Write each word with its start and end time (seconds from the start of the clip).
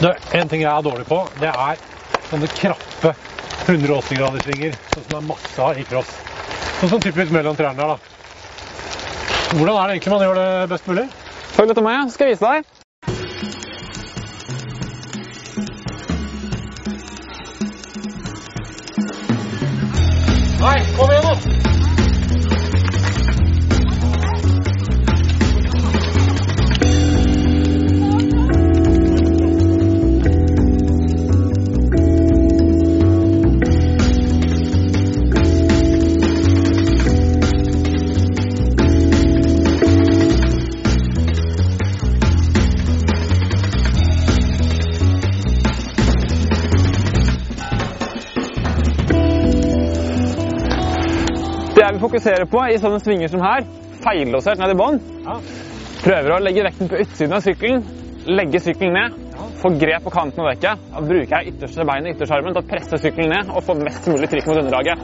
Du, 0.00 0.08
en 0.08 0.48
ting 0.48 0.62
jeg 0.62 0.70
er 0.72 0.84
dårlig 0.84 1.04
på, 1.10 1.18
det 1.42 1.50
er 1.52 1.80
sånne 2.30 2.48
krappe 2.56 3.12
180-graderssvinger, 3.66 4.78
sånn 4.94 5.04
som 5.04 5.10
det 5.10 5.18
er 5.18 5.26
masse 5.28 5.66
av 5.66 5.76
i 5.76 5.84
cross. 5.90 6.14
Sånn 6.80 6.94
som 6.94 7.04
typisk 7.04 7.34
mellom 7.36 7.58
trærne 7.58 7.84
her, 7.84 7.92
da. 7.92 7.98
Hvordan 9.58 9.76
er 9.76 9.82
det 9.90 9.98
egentlig 9.98 10.14
man 10.14 10.24
gjør 10.24 10.40
det 10.40 10.50
best 10.72 10.88
mulig? 10.88 11.08
Følg 11.52 11.74
etter 11.74 11.84
meg, 11.84 12.12
skal 12.14 12.30
jeg 12.30 12.38
vise 12.38 12.48
deg. 12.48 12.79
Det 51.80 51.86
jeg 51.86 51.94
vil 51.96 52.02
fokusere 52.02 52.44
på 52.52 52.60
i 52.68 52.74
sånne 52.76 52.98
svinger 53.00 53.30
som 53.32 53.40
her, 53.40 53.64
feillåsert 54.04 54.58
ned 54.60 54.74
i 54.74 54.76
bånn, 54.76 54.98
Ja. 55.24 55.38
prøver 56.04 56.34
å 56.34 56.40
legge 56.44 56.60
vekten 56.66 56.90
på 56.90 56.98
utsiden 57.00 57.32
av 57.32 57.40
sykkelen, 57.40 57.80
legge 58.26 58.60
sykkelen 58.60 58.92
ned, 58.92 59.14
få 59.62 59.70
grep 59.80 60.04
på 60.04 60.12
kanten 60.12 60.44
av 60.44 60.50
dekket. 60.52 60.76
Da 60.92 61.00
bruker 61.00 61.32
jeg 61.40 61.54
ytterste 61.54 61.86
beinet, 61.88 62.12
yttersarmen, 62.12 62.52
til 62.52 62.60
å 62.60 62.68
presse 62.68 63.00
sykkelen 63.00 63.32
ned 63.32 63.48
og 63.48 63.64
få 63.64 63.78
mest 63.80 64.06
mulig 64.12 64.28
trykk 64.28 64.46
mot 64.46 64.60
underlaget. 64.60 64.98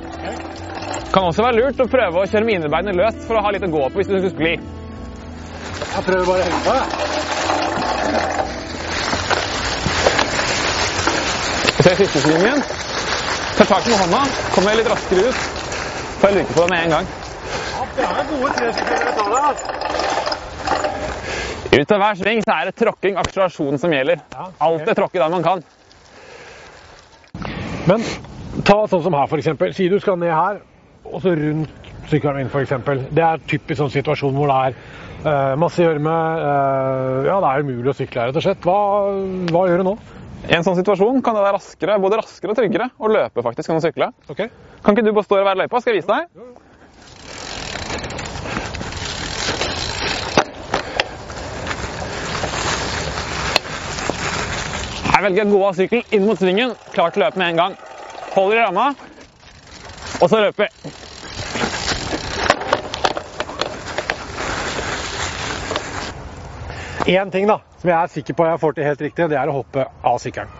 Kan 1.14 1.24
også 1.24 1.46
være 1.46 1.56
lurt 1.62 1.80
å 1.80 1.88
prøve 1.88 2.20
å 2.20 2.28
kjøre 2.28 2.44
minebeinet 2.44 2.94
løst 3.00 3.24
for 3.24 3.40
å 3.40 3.42
ha 3.46 3.50
litt 3.56 3.64
å 3.64 3.72
gå 3.72 3.88
på 3.88 3.96
hvis 3.96 4.12
du 4.12 4.18
skulle 4.18 4.36
skli. 4.36 4.54
Jeg 5.80 6.04
prøver 6.04 6.24
bare 6.28 6.40
å 6.40 6.44
henge 6.44 6.60
på, 6.60 6.72
jeg. 6.76 6.88
Og 11.78 11.84
så 11.84 11.90
i 11.90 12.00
siste 12.04 12.20
svingen, 12.20 12.60
tar 13.56 13.64
tak 13.64 13.86
med 13.88 13.96
hånda, 13.96 14.26
kommer 14.52 14.76
litt 14.76 14.92
raskere 14.92 15.30
ut, 15.32 15.65
får 16.20 16.32
jeg 16.32 16.38
luke 16.40 16.52
på 16.52 16.66
det 16.66 16.70
med 16.72 16.84
en 16.84 16.94
gang. 16.96 17.06
Ut 21.76 21.92
av 21.92 21.98
hver 22.00 22.14
sving 22.16 22.44
så 22.44 22.54
er 22.54 22.68
det 22.70 22.76
tråkking, 22.80 23.18
akselerasjon 23.20 23.80
som 23.80 23.92
gjelder. 23.92 24.22
Alltid 24.58 24.94
tråkke 24.96 25.20
der 25.20 25.32
man 25.32 25.44
kan. 25.44 25.64
Men 27.86 28.04
ta 28.66 28.78
sånn 28.90 29.04
som 29.04 29.14
her, 29.14 29.34
eksempel. 29.38 29.74
Si 29.76 29.88
du 29.92 29.98
skal 30.00 30.18
ned 30.18 30.32
her, 30.32 30.62
og 31.06 31.20
så 31.22 31.34
rundt 31.36 31.90
sykkelen 32.10 32.40
min, 32.40 32.52
eksempel. 32.62 33.04
Det 33.14 33.24
er 33.24 33.42
typisk 33.50 33.80
sånn 33.82 33.92
situasjon 33.92 34.34
hvor 34.36 34.50
det 34.50 34.56
er 34.56 34.78
uh, 35.26 35.54
masse 35.60 35.82
gjørme. 35.82 36.14
Uh, 36.40 37.26
ja, 37.28 37.36
det 37.42 37.50
er 37.50 37.66
umulig 37.66 37.92
å 37.92 37.96
sykle 37.98 38.22
her, 38.22 38.32
rett 38.32 38.40
og 38.40 38.46
slett. 38.46 38.66
Hva, 38.66 38.78
hva 39.52 39.66
gjør 39.68 39.82
du 39.82 39.90
nå? 39.90 39.96
I 40.46 40.54
en 40.54 40.62
sånn 40.62 40.76
situasjon 40.78 41.24
kan 41.26 41.34
det 41.34 41.42
være 41.42 41.56
raskere, 41.56 41.96
både 41.98 42.20
raskere 42.20 42.52
og 42.52 42.58
tryggere 42.60 42.86
å 43.02 43.08
løpe 43.10 43.42
faktisk 43.42 43.72
enn 43.72 43.80
å 43.80 43.82
sykle. 43.82 44.12
Okay. 44.30 44.46
Kan 44.84 44.94
ikke 44.94 45.02
du 45.08 45.10
bare 45.16 45.26
stå 45.26 45.40
i 45.40 45.46
hver 45.46 45.58
løypa? 45.58 45.80
Skal 45.82 45.96
jeg 45.96 46.04
vise 46.04 46.12
deg? 46.12 46.30
Her 55.16 55.24
velger 55.24 55.42
jeg 55.42 55.48
å 55.48 55.56
gå 55.56 55.60
av 55.66 55.74
sykkelen 55.80 56.14
inn 56.14 56.26
mot 56.28 56.38
svingen, 56.38 56.76
klar 56.94 57.10
til 57.10 57.24
å 57.24 57.26
løpe 57.26 57.42
med 57.42 57.54
en 57.54 57.60
gang. 57.64 57.76
Holder 58.36 58.60
i 58.60 58.64
ramma, 58.68 58.90
og 60.20 60.28
så 60.30 60.44
løper 60.44 60.68
vi. 60.68 60.94
Én 67.16 67.30
ting 67.34 67.46
da, 67.48 67.62
som 67.86 67.92
jeg 67.92 68.02
er 68.02 68.10
sikker 68.10 68.34
på 68.34 68.46
jeg 68.48 68.58
får 68.58 68.72
til 68.74 68.86
helt 68.86 69.02
riktig, 69.04 69.26
det 69.30 69.36
er 69.38 69.50
å 69.50 69.60
hoppe 69.60 69.84
av 70.02 70.16
sykkelen. 70.18 70.50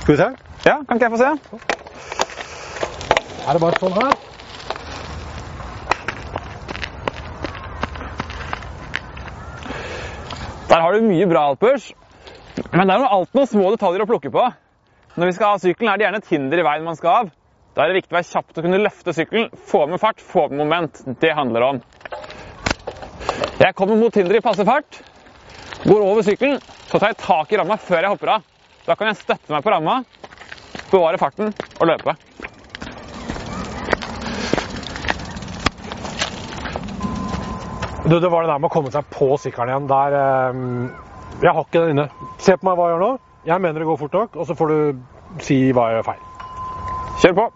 Skal 0.00 0.14
vi 0.14 0.20
se? 0.20 0.28
Ja, 0.64 0.78
kan 0.88 0.96
ikke 0.96 1.10
jeg 1.10 1.12
få 1.12 1.20
se? 1.20 1.32
Er 3.44 3.52
det 3.52 3.60
bare 3.60 3.80
sånn 3.82 3.98
her? 3.98 4.14
Der 10.70 10.80
har 10.80 10.96
du 10.96 11.04
mye 11.04 11.28
bra 11.28 11.44
alpers, 11.52 11.92
men 12.72 12.88
det 12.88 12.96
er 12.96 13.08
alltid 13.12 13.36
noen 13.36 13.52
små 13.52 13.70
detaljer 13.76 14.06
å 14.06 14.08
plukke 14.08 14.32
på. 14.32 14.48
Når 15.20 15.28
vi 15.28 15.36
skal 15.36 15.52
ha 15.52 15.60
sykkelen, 15.60 15.92
er 15.92 16.00
det 16.00 16.08
gjerne 16.08 16.24
et 16.24 16.32
hinder 16.32 16.62
i 16.62 16.66
veien 16.66 16.88
man 16.88 16.96
skal 16.96 17.18
av. 17.20 17.32
Da 17.76 17.84
er 17.84 17.92
det 17.92 18.00
viktig 18.00 18.14
å 18.14 18.22
være 18.22 18.32
kjapp 18.32 18.48
til 18.54 18.62
å 18.62 18.64
kunne 18.70 18.80
løfte 18.80 19.12
sykkelen, 19.12 19.50
få 19.68 19.84
med 19.90 20.00
fart, 20.00 20.24
få 20.24 20.48
med 20.48 20.64
moment. 20.64 21.04
Det 21.20 21.36
handler 21.36 21.68
om. 21.68 21.82
Jeg 23.60 23.76
kommer 23.76 24.00
mot 24.00 24.16
hinderet 24.16 24.40
i 24.40 24.46
passe 24.48 24.64
fart, 24.66 25.04
går 25.84 26.00
over 26.00 26.22
sykkelen, 26.24 26.60
så 26.88 26.98
tar 26.98 27.12
jeg 27.12 27.20
tak 27.20 27.52
i 27.52 27.58
ramma 27.60 27.76
før 27.80 28.00
jeg 28.02 28.12
hopper 28.14 28.34
av. 28.36 28.46
Da 28.84 28.96
kan 28.96 29.10
jeg 29.10 29.20
støtte 29.20 29.52
meg 29.52 29.64
på 29.64 29.72
ramma, 29.72 29.98
bevare 30.90 31.20
farten 31.20 31.52
og 31.80 31.88
løpe. 31.88 32.16
Du, 38.04 38.18
det 38.20 38.28
var 38.28 38.44
det 38.44 38.50
der 38.52 38.60
med 38.60 38.68
å 38.68 38.72
komme 38.72 38.92
seg 38.92 39.06
på 39.12 39.30
sykkelen 39.40 39.72
igjen. 39.72 39.86
Der 39.88 40.16
eh, 40.18 40.58
Jeg 41.40 41.54
har 41.56 41.64
ikke 41.64 41.86
den 41.86 41.94
inne. 41.94 42.08
Se 42.36 42.56
på 42.60 42.68
meg 42.68 42.76
hva 42.76 42.90
jeg 42.90 42.96
gjør 42.98 43.04
nå. 43.04 43.12
Jeg 43.48 43.64
mener 43.64 43.80
det 43.80 43.88
går 43.88 44.00
fort 44.00 44.16
nok, 44.16 44.36
og 44.40 44.48
så 44.48 44.56
får 44.56 44.72
du 44.72 45.40
si 45.44 45.56
hva 45.72 45.88
jeg 45.88 45.98
gjør 45.98 46.08
feil. 46.10 46.26
Kjør 47.22 47.38
på. 47.38 47.46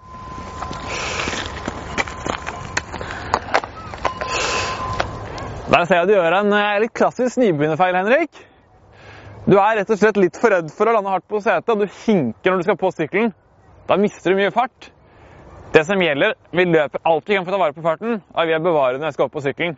Der 5.69 5.85
ser 5.85 5.99
jeg 6.01 6.09
du 6.09 6.15
gjør 6.15 6.35
en 6.39 6.53
eh, 6.57 6.79
litt 6.81 6.95
klassisk 6.97 7.37
nybegynnerfeil, 7.43 7.97
Henrik. 7.99 8.39
Du 9.45 9.59
er 9.61 9.77
rett 9.77 9.91
og 9.93 9.99
slett 10.01 10.17
litt 10.17 10.39
for 10.41 10.53
redd 10.55 10.71
for 10.73 10.89
å 10.89 10.95
lande 10.97 11.13
hardt 11.13 11.27
på 11.29 11.43
setet, 11.45 11.69
og 11.69 11.83
du 11.83 11.99
hinker 12.07 12.55
når 12.55 12.63
du 12.63 12.65
skal 12.65 12.79
på 12.81 12.91
sykkelen. 12.97 13.35
Da 13.89 13.99
mister 14.01 14.33
du 14.33 14.41
mye 14.41 14.53
fart. 14.55 14.89
Det 15.75 15.83
som 15.85 16.01
gjelder, 16.01 16.33
vi 16.57 16.65
løper 16.65 17.05
alt 17.05 17.29
vi 17.29 17.37
kan 17.37 17.45
for 17.45 17.53
å 17.53 17.59
ta 17.59 17.61
vare 17.61 17.77
på 17.77 17.85
farten, 17.85 18.17
og 18.33 18.49
vi 18.49 18.57
er 18.57 18.65
bevarende 18.65 19.03
når 19.03 19.11
jeg 19.11 19.19
skal 19.19 19.29
opp 19.29 19.37
på 19.37 19.45
sykkelen. 19.45 19.77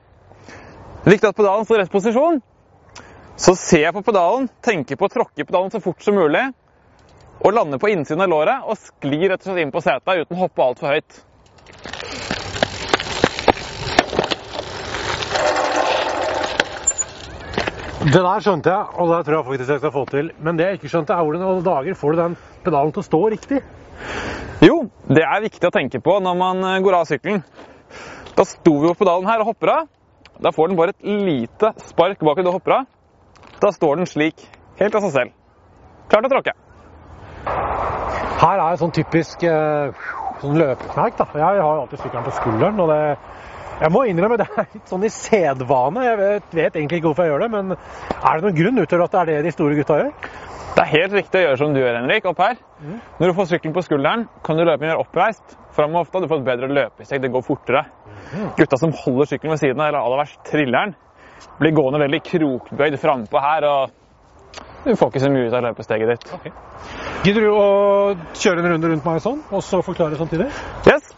Viktig 1.09 1.27
at 1.27 1.39
pedalen 1.41 1.67
står 1.67 1.81
i 1.81 1.83
rett 1.83 1.95
posisjon. 1.97 2.39
Så 3.41 3.57
ser 3.59 3.89
jeg 3.89 3.97
på 3.97 4.05
pedalen, 4.07 4.47
tenker 4.62 5.01
på 5.01 5.09
å 5.09 5.15
tråkke 5.17 5.43
pedalen 5.49 5.75
så 5.75 5.83
fort 5.83 6.07
som 6.07 6.15
mulig, 6.15 6.45
og 7.41 7.57
lander 7.57 7.83
på 7.83 7.91
innsiden 7.91 8.22
av 8.22 8.31
låret 8.31 8.71
og 8.71 8.78
sklir 8.78 9.27
rett 9.33 9.43
og 9.43 9.51
slett 9.51 9.65
inn 9.65 9.75
på 9.75 9.83
setet 9.83 10.22
uten 10.22 10.39
å 10.39 10.45
hoppe 10.45 10.71
altfor 10.71 10.95
høyt. 10.95 11.22
Det 18.00 18.16
der 18.16 18.41
skjønte 18.41 18.71
jeg, 18.72 18.84
og 18.97 19.11
det 19.11 19.16
tror 19.27 19.34
jeg 19.34 19.44
faktisk 19.44 19.71
jeg 19.75 19.81
skal 19.83 19.91
få 19.93 20.03
til. 20.09 20.31
Men 20.41 20.56
det 20.56 20.66
jeg 20.66 20.78
ikke 20.78 20.88
skjønte, 20.88 21.12
er 21.12 21.25
hvordan 21.27 21.43
i 21.43 21.49
alle 21.50 21.65
dager 21.66 21.97
får 22.00 22.15
du 22.15 22.21
den 22.22 22.37
pedalen 22.65 22.93
til 22.97 23.03
å 23.03 23.05
stå 23.05 23.19
riktig? 23.34 23.59
Jo, 24.65 24.77
det 25.05 25.25
er 25.27 25.43
viktig 25.44 25.69
å 25.69 25.72
tenke 25.75 26.00
på 26.00 26.15
når 26.25 26.39
man 26.41 26.65
eh, 26.65 26.78
går 26.81 26.97
av 26.97 27.10
sykkelen. 27.10 27.43
Da 28.39 28.47
sto 28.49 28.72
vi 28.81 28.89
på 28.89 29.03
pedalen 29.03 29.28
her 29.28 29.44
og 29.44 29.50
hopper 29.50 29.72
av. 29.75 29.91
Da 30.41 30.53
får 30.56 30.71
den 30.71 30.78
bare 30.81 30.94
et 30.94 31.10
lite 31.28 31.75
spark 31.91 32.25
bak 32.25 32.41
du 32.41 32.49
hopper 32.49 32.78
av. 32.78 32.89
Da 33.60 33.69
står 33.77 34.00
den 34.00 34.09
slik, 34.09 34.47
helt 34.81 34.97
av 34.97 35.05
seg 35.05 35.12
selv. 35.19 35.37
Klar 36.09 36.25
til 36.25 36.31
å 36.31 36.34
tråkke. 36.39 36.56
Her 38.41 38.62
er 38.65 38.71
et 38.71 38.81
sånn 38.81 38.97
typisk 38.97 39.44
eh, 39.44 39.93
sånn 40.41 40.56
løpekneik. 40.56 41.21
da. 41.21 41.28
Jeg 41.37 41.65
har 41.66 41.83
alltid 41.84 42.00
sykkelen 42.00 42.25
på 42.31 42.37
skulderen. 42.39 42.81
og 42.81 42.89
det, 42.89 43.03
Jeg 43.80 43.92
må 43.94 44.02
innrømme 44.04 44.36
det 44.36 44.46
er 44.50 44.66
litt 44.74 44.91
sånn 44.91 45.04
i 45.06 45.10
sedvane. 45.12 46.04
Jeg 46.04 46.18
vet, 46.20 46.48
vet 46.52 46.74
egentlig 46.76 47.00
ikke 47.00 47.10
hvorfor 47.10 47.24
jeg 47.24 47.32
gjør 47.32 47.44
det, 47.46 47.50
men 47.54 47.74
er 47.74 48.34
det 48.36 48.44
noen 48.44 48.56
grunn 48.58 48.80
utover 48.82 49.04
at 49.06 49.14
det 49.14 49.20
er 49.20 49.30
det 49.30 49.44
de 49.46 49.52
store 49.54 49.76
gutta 49.78 49.96
gjør? 50.02 50.10
Det 50.71 50.82
er 50.84 50.91
helt 50.91 51.15
riktig 51.16 51.41
å 51.41 51.44
gjøre 51.47 51.59
som 51.59 51.72
du 51.74 51.80
gjør, 51.80 51.97
Henrik, 51.98 52.27
opp 52.30 52.42
her. 52.44 52.59
Når 53.18 53.32
du 53.32 53.36
får 53.38 53.48
sykkelen 53.50 53.74
på 53.74 53.84
skulderen, 53.86 54.27
kan 54.47 54.60
du 54.60 54.62
løpe 54.68 54.84
mer 54.84 55.00
oppreist. 55.00 55.56
Fram 55.77 55.97
og 55.97 56.04
ofte, 56.04 56.21
du 56.22 56.28
får 56.30 56.42
et 56.42 56.47
bedre 56.50 56.68
løpesteg, 56.71 57.22
det 57.24 57.32
går 57.32 57.47
fortere. 57.47 57.82
Gutta 58.59 58.78
som 58.78 58.92
holder 59.00 59.32
sykkelen 59.32 59.56
ved 59.56 59.62
siden 59.62 59.80
av, 59.80 59.88
eller 59.91 60.04
aller 60.04 60.22
verst 60.22 60.44
trilleren, 60.47 60.94
blir 61.59 61.74
gående 61.76 62.03
veldig 62.04 62.21
krokbøyd 62.28 62.98
frampå 63.00 63.42
her, 63.42 63.66
og 63.71 63.97
du 64.84 64.94
får 64.97 65.10
ikke 65.10 65.24
så 65.24 65.33
mye 65.33 65.48
ut 65.48 65.56
av 65.56 65.66
løpesteget 65.71 66.12
ditt. 66.12 66.53
Gidder 67.24 67.48
du 67.48 67.50
å 67.53 67.66
kjøre 68.36 68.62
en 68.62 68.71
runde 68.74 68.92
rundt 68.92 69.09
meg 69.09 69.24
sånn, 69.24 69.42
og 69.50 69.65
så 69.65 69.83
forklare 69.84 70.21
samtidig? 70.21 70.48
Yes. 70.88 71.10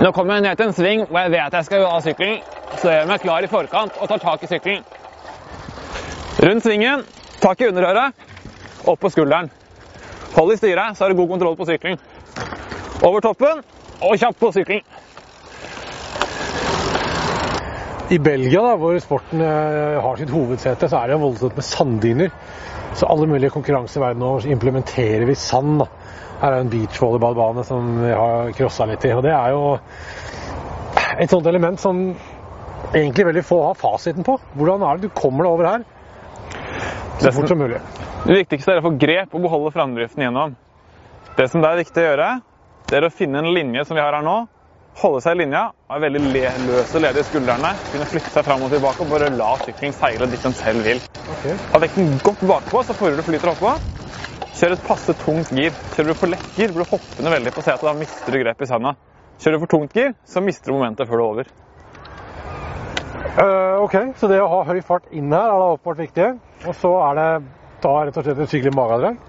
Nå 0.00 0.14
kommer 0.16 0.38
jeg 0.38 0.46
ned 0.46 0.56
til 0.56 0.70
en 0.70 0.72
sving 0.72 1.02
hvor 1.10 1.18
jeg 1.20 1.32
vet 1.34 1.54
jeg 1.58 1.66
skal 1.66 1.82
av 1.84 1.98
sykkelen, 2.00 2.38
så 2.72 2.88
jeg 2.88 3.00
gjør 3.02 3.08
meg 3.10 3.20
klar 3.20 3.44
i 3.44 3.48
forkant 3.52 3.98
og 4.00 4.08
tar 4.08 4.22
tak 4.22 4.46
i 4.46 4.48
sykkelen. 4.48 4.86
Rundt 6.40 6.64
svingen, 6.64 7.02
tak 7.42 7.60
i 7.60 7.68
underøret, 7.68 8.16
opp 8.88 9.02
på 9.02 9.10
skulderen. 9.12 9.50
Hold 10.38 10.54
i 10.54 10.56
styret, 10.56 10.96
så 10.96 11.04
har 11.04 11.12
du 11.12 11.18
god 11.18 11.34
kontroll 11.34 11.58
på 11.58 11.68
sykkelen. 11.68 12.00
Over 13.04 13.20
toppen 13.26 13.60
og 14.00 14.16
kjapt 14.16 14.40
på 14.40 14.52
sykkelen. 14.56 14.88
I 18.10 18.18
Belgia, 18.18 18.64
da, 18.70 18.74
hvor 18.80 18.96
sporten 19.04 19.44
eh, 19.44 20.00
har 20.00 20.16
sitt 20.18 20.32
hovedsete, 20.32 20.88
så 20.88 21.02
er 21.04 21.12
det 21.12 21.20
voldsomt 21.20 21.60
med 21.60 21.66
sanddyner. 21.68 22.32
Så 22.94 23.06
alle 23.06 23.26
mulige 23.30 23.52
konkurranser 23.54 24.00
i 24.00 24.04
verden 24.04 24.22
nå 24.24 24.32
implementerer 24.50 25.26
vi 25.28 25.36
sand. 25.38 25.84
Her 26.40 26.56
er 26.56 26.64
en 26.64 26.72
beachvolleyballbane 26.72 27.64
som 27.68 27.92
vi 28.02 28.10
har 28.16 28.50
crossa 28.56 28.86
litt 28.88 29.04
i. 29.06 29.12
Og 29.14 29.22
det 29.26 29.32
er 29.36 29.54
jo 29.54 29.62
et 31.20 31.30
sånt 31.30 31.46
element 31.46 31.80
som 31.80 32.02
egentlig 32.90 33.26
veldig 33.28 33.46
få 33.46 33.60
har 33.68 33.78
fasiten 33.78 34.26
på. 34.26 34.38
Hvordan 34.56 34.82
er 34.86 34.98
det 34.98 35.08
du 35.08 35.16
kommer 35.16 35.46
deg 35.46 35.52
over 35.54 35.70
her? 35.70 35.86
Så 37.18 37.26
Det 37.26 37.34
fort 37.36 37.52
som 37.52 37.60
mulig. 37.60 37.80
Det 38.24 38.38
viktigste 38.42 38.72
er 38.72 38.80
å 38.80 38.88
få 38.88 38.96
grep 39.00 39.34
og 39.34 39.44
beholde 39.44 39.72
framdriften 39.74 40.24
gjennom. 40.24 40.56
Det 41.36 41.46
som 41.50 41.62
det 41.62 41.70
er 41.70 41.82
viktig 41.84 42.02
å 42.02 42.08
gjøre, 42.08 42.30
det 42.90 42.96
er 42.98 43.06
å 43.06 43.12
finne 43.12 43.42
en 43.42 43.54
linje 43.54 43.84
som 43.86 43.96
vi 43.96 44.02
har 44.02 44.16
her 44.16 44.24
nå. 44.24 44.38
Holde 45.00 45.22
seg 45.24 45.38
i 45.38 45.40
linja, 45.40 45.62
være 45.88 46.02
veldig 46.04 46.20
le 46.34 46.48
løs 46.66 46.90
og 46.92 47.00
ledig 47.00 47.22
i 47.22 47.28
skuldrene. 47.30 47.70
Kunne 47.88 48.08
flytte 48.10 48.34
seg 48.34 48.44
fram 48.44 48.66
og 48.66 48.72
tilbake 48.74 49.00
og 49.00 49.08
bare 49.08 49.30
la 49.32 49.54
sykkelen 49.62 49.94
seile 49.96 50.28
dit 50.28 50.42
den 50.44 50.56
selv 50.58 50.84
vil. 50.84 51.00
Ok. 51.32 51.46
Ha 51.72 51.80
vekten 51.80 52.18
godt 52.26 52.42
bakpå, 52.50 52.82
så 52.84 52.96
får 52.98 53.16
du 53.16 53.24
flyter 53.24 53.54
oppå. 53.54 53.72
Kjør 54.58 54.74
et 54.76 54.84
passe 54.84 55.14
tungt 55.22 55.54
gir. 55.56 55.72
Kjører 55.94 56.12
du 56.12 56.20
for 56.20 56.32
lett 56.34 56.58
gir, 56.58 56.74
blir 56.74 56.84
du 56.84 56.92
hoppende 56.92 57.32
veldig 57.32 57.54
på 57.56 57.64
setet. 57.64 57.86
Da 57.86 57.96
mister 57.96 58.36
du 58.36 58.42
grep 58.42 58.60
i 58.60 58.68
sanda. 58.68 58.92
Kjører 59.40 59.56
du 59.56 59.64
for 59.64 59.72
tungt 59.78 59.96
gir, 59.96 60.12
så 60.28 60.44
mister 60.44 60.68
du 60.68 60.76
momentet 60.76 61.08
før 61.08 61.16
du 61.16 61.22
er 61.22 61.28
over. 61.30 61.52
Uh, 63.40 63.80
ok, 63.86 63.96
så 64.20 64.28
det 64.28 64.40
å 64.42 64.52
ha 64.52 64.62
høy 64.68 64.80
fart 64.84 65.08
inn 65.16 65.32
her 65.32 65.48
er 65.48 65.62
da 65.62 65.72
åpenbart 65.78 66.04
viktig. 66.04 66.30
Og 66.66 66.76
så 66.76 66.92
er 67.06 67.20
det 67.22 67.28
da 67.80 67.98
rett 68.04 68.20
og 68.20 68.26
slett 68.26 68.44
et 68.44 68.52
skikkelig 68.52 68.76
magedrag. 68.76 69.20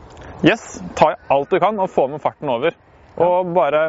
Yes, 0.43 0.81
ta 0.99 1.13
alt 1.31 1.53
du 1.53 1.61
kan 1.63 1.79
og 1.79 1.93
få 1.93 2.09
med 2.11 2.19
farten 2.19 2.51
over. 2.51 2.75
Og 3.21 3.53
bare 3.55 3.85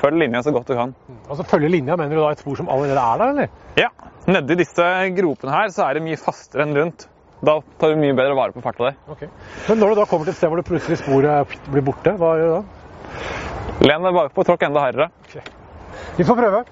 følg 0.00 0.20
linja 0.24 0.42
så 0.44 0.52
godt 0.54 0.70
du 0.70 0.76
kan. 0.78 0.94
Altså 1.28 1.46
følge 1.48 1.70
linja, 1.72 1.96
mener 2.00 2.16
du 2.16 2.22
da 2.22 2.32
et 2.34 2.42
spor 2.42 2.58
som 2.58 2.68
allerede 2.72 3.00
er 3.00 3.22
der, 3.22 3.32
eller? 3.34 3.48
Ja, 3.78 3.88
nedi 4.30 4.56
disse 4.60 4.90
gropene 5.16 5.54
her 5.54 5.72
så 5.74 5.86
er 5.86 5.98
det 5.98 6.04
mye 6.06 6.20
fastere 6.20 6.66
enn 6.66 6.76
rundt. 6.76 7.06
Da 7.40 7.56
tar 7.80 7.94
du 7.94 8.00
mye 8.00 8.16
bedre 8.16 8.36
vare 8.36 8.52
på 8.52 8.60
farta 8.64 8.90
di. 8.90 8.96
Ok. 9.14 9.24
Men 9.68 9.80
når 9.80 9.94
du 9.94 10.00
da 10.02 10.08
kommer 10.10 10.28
til 10.28 10.34
et 10.34 10.40
sted 10.40 10.52
hvor 10.52 10.60
det 10.60 10.68
plutselig 10.68 11.00
sporet 11.00 11.56
blir 11.72 11.84
borte, 11.86 12.12
hva 12.20 12.34
gjør 12.36 12.52
du 12.52 12.56
da? 12.58 12.62
Len 13.80 14.04
deg 14.04 14.16
bakpå, 14.16 14.44
tråkk 14.44 14.68
enda 14.68 14.84
hardere. 14.84 15.08
Vi 16.18 16.26
får 16.28 16.36
prøve. 16.36 16.64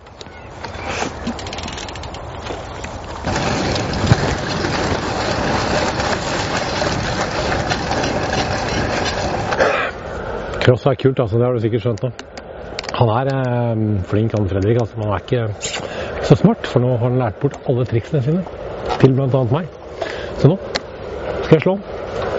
Cross 10.69 10.85
er 10.85 10.99
kult, 11.01 11.17
altså. 11.17 11.39
Det 11.39 11.47
har 11.47 11.57
du 11.57 11.65
sikkert 11.65 11.87
skjønt 11.87 12.03
nå. 12.05 12.28
Han 12.99 13.12
er 13.15 13.29
eh, 13.31 13.83
flink, 14.11 14.33
han 14.35 14.49
Fredrik, 14.50 14.81
altså, 14.81 14.99
han 14.99 15.12
er 15.12 15.23
ikke 15.23 16.25
så 16.27 16.35
smart. 16.41 16.67
For 16.67 16.83
nå 16.83 16.97
har 16.97 17.06
han 17.11 17.21
lært 17.21 17.39
bort 17.43 17.59
alle 17.71 17.87
triksene 17.87 18.23
sine 18.25 18.43
til 18.99 19.15
bl.a. 19.15 19.45
meg. 19.53 19.71
Så 20.41 20.50
nå 20.50 20.59
skal 21.45 21.55
jeg 21.59 21.62
slå 21.67 21.79
han. 21.79 22.38